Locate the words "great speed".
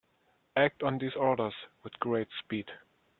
1.99-2.67